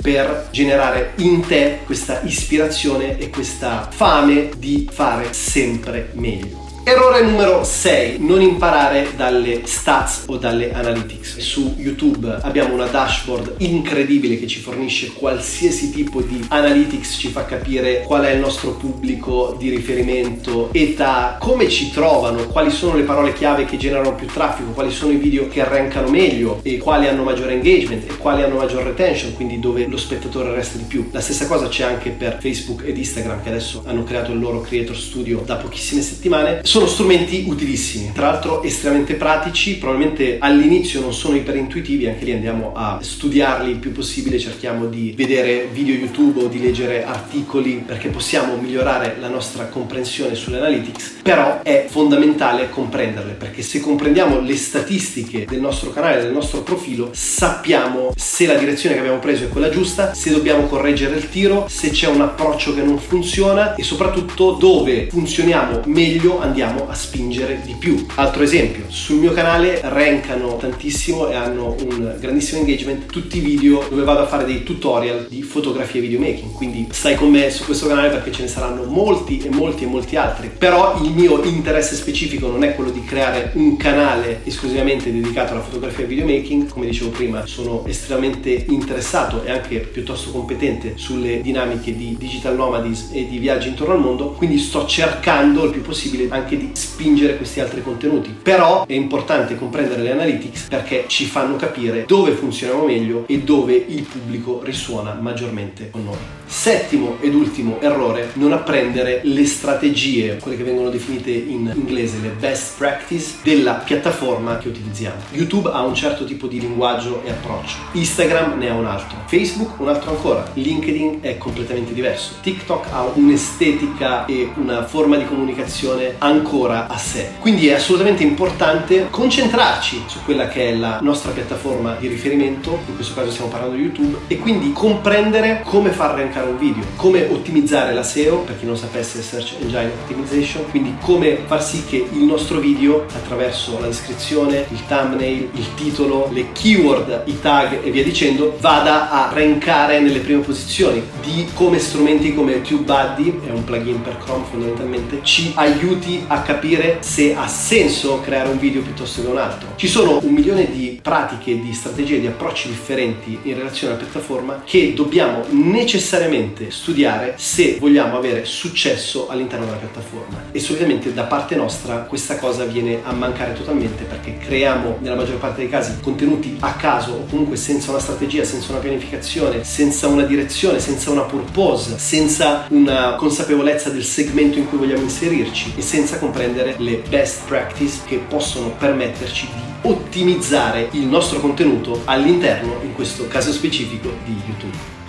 per 0.00 0.48
generare 0.50 1.12
in 1.16 1.46
te 1.46 1.80
questa 1.84 2.22
ispirazione 2.22 3.18
e 3.18 3.28
questa 3.28 3.88
fame 3.90 4.50
di 4.56 4.88
fare 4.90 5.32
sempre 5.32 6.08
meglio. 6.14 6.61
Errore 6.84 7.22
numero 7.22 7.62
6, 7.62 8.16
non 8.18 8.40
imparare 8.40 9.12
dalle 9.14 9.60
stats 9.66 10.24
o 10.26 10.36
dalle 10.36 10.72
analytics. 10.72 11.38
Su 11.38 11.76
YouTube 11.78 12.38
abbiamo 12.42 12.74
una 12.74 12.86
dashboard 12.86 13.54
incredibile 13.58 14.36
che 14.36 14.48
ci 14.48 14.58
fornisce 14.58 15.12
qualsiasi 15.12 15.92
tipo 15.92 16.22
di 16.22 16.44
analytics, 16.48 17.18
ci 17.18 17.28
fa 17.28 17.44
capire 17.44 18.02
qual 18.04 18.24
è 18.24 18.32
il 18.32 18.40
nostro 18.40 18.72
pubblico 18.72 19.54
di 19.56 19.70
riferimento, 19.70 20.70
età, 20.72 21.36
come 21.38 21.68
ci 21.68 21.92
trovano, 21.92 22.48
quali 22.48 22.70
sono 22.70 22.96
le 22.96 23.04
parole 23.04 23.32
chiave 23.32 23.64
che 23.64 23.76
generano 23.76 24.16
più 24.16 24.26
traffico, 24.26 24.72
quali 24.72 24.90
sono 24.90 25.12
i 25.12 25.16
video 25.16 25.46
che 25.46 25.60
arrancano 25.60 26.08
meglio 26.08 26.58
e 26.64 26.78
quali 26.78 27.06
hanno 27.06 27.22
maggiore 27.22 27.52
engagement 27.52 28.10
e 28.10 28.16
quali 28.16 28.42
hanno 28.42 28.56
maggior 28.56 28.82
retention, 28.82 29.34
quindi 29.36 29.60
dove 29.60 29.86
lo 29.86 29.96
spettatore 29.96 30.52
resta 30.52 30.78
di 30.78 30.84
più. 30.84 31.08
La 31.12 31.20
stessa 31.20 31.46
cosa 31.46 31.68
c'è 31.68 31.84
anche 31.84 32.10
per 32.10 32.38
Facebook 32.40 32.82
ed 32.84 32.98
Instagram 32.98 33.40
che 33.40 33.50
adesso 33.50 33.84
hanno 33.86 34.02
creato 34.02 34.32
il 34.32 34.40
loro 34.40 34.60
Creator 34.60 34.96
Studio 34.96 35.44
da 35.46 35.54
pochissime 35.54 36.02
settimane 36.02 36.70
sono 36.72 36.86
strumenti 36.86 37.44
utilissimi, 37.46 38.12
tra 38.14 38.30
l'altro 38.30 38.62
estremamente 38.62 39.12
pratici, 39.16 39.76
probabilmente 39.76 40.38
all'inizio 40.40 41.02
non 41.02 41.12
sono 41.12 41.36
iperintuitivi, 41.36 42.06
anche 42.06 42.24
lì 42.24 42.32
andiamo 42.32 42.72
a 42.74 42.98
studiarli 42.98 43.72
il 43.72 43.76
più 43.76 43.92
possibile, 43.92 44.38
cerchiamo 44.38 44.86
di 44.86 45.12
vedere 45.14 45.68
video 45.70 45.94
YouTube 45.94 46.44
o 46.44 46.46
di 46.46 46.62
leggere 46.62 47.04
articoli 47.04 47.82
perché 47.84 48.08
possiamo 48.08 48.56
migliorare 48.56 49.18
la 49.20 49.28
nostra 49.28 49.66
comprensione 49.66 50.34
sulle 50.34 50.56
analytics, 50.56 51.16
però 51.22 51.60
è 51.60 51.84
fondamentale 51.90 52.70
comprenderle 52.70 53.32
perché 53.34 53.60
se 53.60 53.78
comprendiamo 53.78 54.40
le 54.40 54.56
statistiche 54.56 55.44
del 55.46 55.60
nostro 55.60 55.90
canale, 55.90 56.22
del 56.22 56.32
nostro 56.32 56.62
profilo, 56.62 57.10
sappiamo 57.12 58.14
se 58.16 58.46
la 58.46 58.54
direzione 58.54 58.94
che 58.94 59.02
abbiamo 59.02 59.18
preso 59.18 59.44
è 59.44 59.48
quella 59.48 59.68
giusta, 59.68 60.14
se 60.14 60.30
dobbiamo 60.30 60.62
correggere 60.68 61.16
il 61.16 61.28
tiro, 61.28 61.66
se 61.68 61.90
c'è 61.90 62.08
un 62.08 62.22
approccio 62.22 62.74
che 62.74 62.80
non 62.80 62.98
funziona 62.98 63.74
e 63.74 63.82
soprattutto 63.82 64.52
dove 64.52 65.08
funzioniamo 65.10 65.82
meglio 65.84 66.40
andiamo 66.40 66.60
andiamo 66.62 66.88
a 66.88 66.94
spingere 66.94 67.60
di 67.64 67.74
più. 67.74 68.06
Altro 68.14 68.42
esempio, 68.42 68.84
sul 68.86 69.16
mio 69.16 69.32
canale 69.32 69.80
rankano 69.82 70.56
tantissimo 70.56 71.28
e 71.28 71.34
hanno 71.34 71.74
un 71.80 72.16
grandissimo 72.20 72.60
engagement 72.60 73.06
tutti 73.06 73.38
i 73.38 73.40
video 73.40 73.84
dove 73.88 74.04
vado 74.04 74.20
a 74.20 74.26
fare 74.26 74.44
dei 74.44 74.62
tutorial 74.62 75.26
di 75.28 75.42
fotografia 75.42 75.98
e 75.98 76.04
videomaking, 76.04 76.52
quindi 76.52 76.86
stai 76.92 77.16
con 77.16 77.30
me 77.30 77.50
su 77.50 77.64
questo 77.64 77.88
canale 77.88 78.10
perché 78.10 78.30
ce 78.30 78.42
ne 78.42 78.48
saranno 78.48 78.84
molti 78.84 79.40
e 79.44 79.50
molti 79.50 79.84
e 79.84 79.86
molti 79.86 80.16
altri, 80.16 80.50
però 80.56 81.00
il 81.02 81.10
mio 81.10 81.42
interesse 81.42 81.96
specifico 81.96 82.46
non 82.48 82.62
è 82.62 82.74
quello 82.74 82.90
di 82.90 83.04
creare 83.04 83.50
un 83.54 83.76
canale 83.76 84.40
esclusivamente 84.44 85.12
dedicato 85.12 85.52
alla 85.52 85.62
fotografia 85.62 86.04
e 86.04 86.06
videomaking, 86.06 86.68
come 86.68 86.86
dicevo 86.86 87.10
prima 87.10 87.44
sono 87.46 87.84
estremamente 87.86 88.66
interessato 88.68 89.42
e 89.44 89.50
anche 89.50 89.78
piuttosto 89.78 90.30
competente 90.30 90.92
sulle 90.94 91.40
dinamiche 91.40 91.96
di 91.96 92.16
digital 92.18 92.54
nomadis 92.54 93.08
e 93.12 93.26
di 93.28 93.38
viaggi 93.38 93.68
intorno 93.68 93.94
al 93.94 94.00
mondo, 94.00 94.30
quindi 94.30 94.58
sto 94.58 94.86
cercando 94.86 95.64
il 95.64 95.72
più 95.72 95.82
possibile 95.82 96.28
anche 96.28 96.51
di 96.56 96.70
spingere 96.72 97.36
questi 97.36 97.60
altri 97.60 97.82
contenuti. 97.82 98.34
Però 98.42 98.86
è 98.86 98.92
importante 98.92 99.56
comprendere 99.56 100.02
le 100.02 100.12
analytics 100.12 100.68
perché 100.68 101.04
ci 101.06 101.24
fanno 101.24 101.56
capire 101.56 102.04
dove 102.06 102.32
funzioniamo 102.32 102.84
meglio 102.84 103.24
e 103.26 103.40
dove 103.40 103.74
il 103.74 104.02
pubblico 104.02 104.60
risuona 104.62 105.14
maggiormente 105.20 105.90
con 105.90 106.04
noi. 106.04 106.16
Settimo 106.44 107.16
ed 107.20 107.34
ultimo 107.34 107.80
errore, 107.80 108.30
non 108.34 108.52
apprendere 108.52 109.20
le 109.24 109.46
strategie, 109.46 110.36
quelle 110.36 110.56
che 110.56 110.64
vengono 110.64 110.90
definite 110.90 111.30
in 111.30 111.72
inglese 111.74 112.18
le 112.20 112.28
best 112.28 112.76
practice 112.76 113.36
della 113.42 113.72
piattaforma 113.74 114.58
che 114.58 114.68
utilizziamo. 114.68 115.16
YouTube 115.30 115.70
ha 115.70 115.82
un 115.82 115.94
certo 115.94 116.24
tipo 116.26 116.46
di 116.46 116.60
linguaggio 116.60 117.22
e 117.24 117.30
approccio, 117.30 117.76
Instagram 117.92 118.58
ne 118.58 118.68
ha 118.68 118.74
un 118.74 118.84
altro, 118.84 119.16
Facebook 119.26 119.80
un 119.80 119.88
altro 119.88 120.10
ancora, 120.10 120.50
LinkedIn 120.52 121.18
è 121.22 121.38
completamente 121.38 121.94
diverso, 121.94 122.34
TikTok 122.42 122.86
ha 122.92 123.10
un'estetica 123.14 124.26
e 124.26 124.50
una 124.56 124.84
forma 124.84 125.16
di 125.16 125.24
comunicazione 125.24 126.16
ancora 126.42 126.88
a 126.88 126.98
sé. 126.98 127.30
Quindi 127.38 127.68
è 127.68 127.74
assolutamente 127.74 128.24
importante 128.24 129.06
concentrarci 129.10 130.02
su 130.06 130.18
quella 130.24 130.48
che 130.48 130.70
è 130.70 130.74
la 130.74 130.98
nostra 131.00 131.30
piattaforma 131.30 131.94
di 131.98 132.08
riferimento, 132.08 132.80
in 132.86 132.96
questo 132.96 133.14
caso 133.14 133.30
stiamo 133.30 133.50
parlando 133.50 133.76
di 133.76 133.82
YouTube, 133.82 134.18
e 134.26 134.38
quindi 134.38 134.72
comprendere 134.72 135.62
come 135.64 135.90
far 135.90 136.16
rankare 136.16 136.48
un 136.48 136.58
video, 136.58 136.82
come 136.96 137.28
ottimizzare 137.30 137.94
la 137.94 138.02
SEO, 138.02 138.38
per 138.38 138.58
chi 138.58 138.66
non 138.66 138.76
sapesse 138.76 139.22
Search 139.22 139.54
Engine 139.60 139.92
Optimization, 140.02 140.68
quindi 140.70 140.96
come 141.00 141.38
far 141.46 141.62
sì 141.62 141.84
che 141.84 142.06
il 142.10 142.24
nostro 142.24 142.58
video 142.58 143.06
attraverso 143.14 143.78
la 143.80 143.86
descrizione, 143.86 144.66
il 144.70 144.84
thumbnail, 144.86 145.50
il 145.54 145.74
titolo, 145.74 146.28
le 146.32 146.50
keyword, 146.52 147.22
i 147.26 147.40
tag 147.40 147.84
e 147.84 147.90
via 147.90 148.02
dicendo, 148.02 148.56
vada 148.60 149.10
a 149.10 149.30
rankare 149.32 150.00
nelle 150.00 150.18
prime 150.18 150.40
posizioni 150.40 151.02
di 151.22 151.46
come 151.54 151.78
strumenti 151.78 152.34
come 152.34 152.60
TubeBuddy, 152.60 153.40
è 153.46 153.50
un 153.50 153.64
plugin 153.64 154.02
per 154.02 154.18
Chrome 154.18 154.44
fondamentalmente, 154.50 155.20
ci 155.22 155.52
aiuti 155.54 156.24
a 156.32 156.40
capire 156.40 156.98
se 157.00 157.34
ha 157.34 157.46
senso 157.46 158.20
creare 158.20 158.48
un 158.48 158.58
video 158.58 158.80
piuttosto 158.80 159.20
che 159.20 159.28
un 159.28 159.36
altro. 159.36 159.68
Ci 159.76 159.86
sono 159.86 160.18
un 160.22 160.32
milione 160.32 160.70
di 160.70 160.98
pratiche, 161.02 161.60
di 161.60 161.74
strategie, 161.74 162.20
di 162.20 162.26
approcci 162.26 162.68
differenti 162.68 163.38
in 163.42 163.54
relazione 163.54 163.92
alla 163.92 164.02
piattaforma 164.02 164.62
che 164.64 164.94
dobbiamo 164.94 165.44
necessariamente 165.50 166.70
studiare 166.70 167.34
se 167.36 167.76
vogliamo 167.78 168.16
avere 168.16 168.46
successo 168.46 169.28
all'interno 169.28 169.66
della 169.66 169.76
piattaforma. 169.76 170.44
E 170.52 170.58
solitamente 170.58 171.12
da 171.12 171.24
parte 171.24 171.54
nostra 171.54 171.96
questa 171.98 172.38
cosa 172.38 172.64
viene 172.64 173.00
a 173.02 173.12
mancare 173.12 173.52
totalmente 173.52 174.04
perché 174.04 174.38
creiamo 174.38 174.98
nella 175.00 175.16
maggior 175.16 175.36
parte 175.36 175.60
dei 175.60 175.68
casi 175.68 175.96
contenuti 176.00 176.56
a 176.60 176.72
caso 176.74 177.12
o 177.12 177.26
comunque 177.28 177.56
senza 177.56 177.90
una 177.90 178.00
strategia, 178.00 178.44
senza 178.44 178.72
una 178.72 178.80
pianificazione, 178.80 179.64
senza 179.64 180.06
una 180.06 180.22
direzione, 180.22 180.80
senza 180.80 181.10
una 181.10 181.22
purpose, 181.22 181.98
senza 181.98 182.64
una 182.70 183.16
consapevolezza 183.16 183.90
del 183.90 184.04
segmento 184.04 184.56
in 184.56 184.66
cui 184.66 184.78
vogliamo 184.78 185.02
inserirci 185.02 185.74
e 185.76 185.82
senza 185.82 186.20
comprendere 186.22 186.76
le 186.78 187.02
best 187.08 187.48
practice 187.48 188.02
che 188.06 188.18
possono 188.18 188.68
permetterci 188.70 189.48
di 189.52 189.88
ottimizzare 189.88 190.88
il 190.92 191.06
nostro 191.06 191.40
contenuto 191.40 192.02
all'interno, 192.04 192.78
in 192.82 192.94
questo 192.94 193.26
caso 193.26 193.50
specifico, 193.50 194.08
di 194.24 194.40
YouTube. 194.46 195.01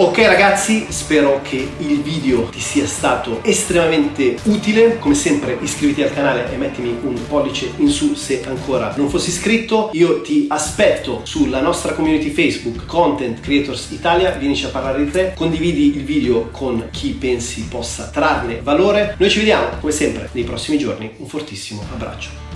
Ok 0.00 0.18
ragazzi, 0.18 0.86
spero 0.90 1.40
che 1.42 1.70
il 1.78 2.02
video 2.02 2.44
ti 2.44 2.60
sia 2.60 2.86
stato 2.86 3.42
estremamente 3.42 4.36
utile. 4.44 4.96
Come 5.00 5.16
sempre 5.16 5.58
iscriviti 5.60 6.02
al 6.04 6.14
canale 6.14 6.52
e 6.52 6.56
mettimi 6.56 6.96
un 7.02 7.26
pollice 7.26 7.72
in 7.78 7.88
su 7.88 8.14
se 8.14 8.44
ancora 8.46 8.94
non 8.96 9.08
fossi 9.08 9.30
iscritto. 9.30 9.90
Io 9.94 10.20
ti 10.20 10.46
aspetto 10.48 11.22
sulla 11.24 11.60
nostra 11.60 11.94
community 11.94 12.30
Facebook 12.30 12.86
Content 12.86 13.40
Creators 13.40 13.90
Italia, 13.90 14.30
vienici 14.30 14.66
a 14.66 14.68
parlare 14.68 15.04
di 15.04 15.10
te, 15.10 15.32
condividi 15.34 15.96
il 15.96 16.04
video 16.04 16.48
con 16.52 16.90
chi 16.92 17.08
pensi 17.18 17.62
possa 17.62 18.04
trarne 18.04 18.60
valore. 18.62 19.16
Noi 19.18 19.30
ci 19.30 19.38
vediamo 19.38 19.66
come 19.80 19.90
sempre 19.90 20.28
nei 20.30 20.44
prossimi 20.44 20.78
giorni. 20.78 21.10
Un 21.16 21.26
fortissimo 21.26 21.82
abbraccio. 21.92 22.47